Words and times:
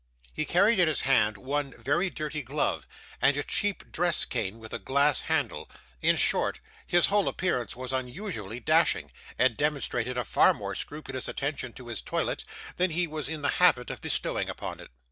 He 0.33 0.45
carried 0.45 0.79
in 0.79 0.87
his 0.87 1.01
hand 1.01 1.37
one 1.37 1.75
very 1.79 2.09
dirty 2.09 2.41
glove, 2.41 2.87
and 3.21 3.37
a 3.37 3.43
cheap 3.43 3.91
dress 3.91 4.25
cane 4.25 4.57
with 4.57 4.73
a 4.73 4.79
glass 4.79 5.21
handle; 5.21 5.69
in 6.01 6.15
short, 6.15 6.59
his 6.87 7.05
whole 7.05 7.27
appearance 7.27 7.75
was 7.75 7.93
unusually 7.93 8.59
dashing, 8.59 9.11
and 9.37 9.55
demonstrated 9.55 10.17
a 10.17 10.25
far 10.25 10.55
more 10.55 10.73
scrupulous 10.73 11.27
attention 11.27 11.73
to 11.73 11.85
his 11.87 12.01
toilet 12.01 12.45
than 12.77 12.89
he 12.89 13.05
was 13.05 13.29
in 13.29 13.43
the 13.43 13.49
habit 13.61 13.91
of 13.91 14.01
bestowing 14.01 14.49
upon 14.49 14.79
it. 14.79 14.89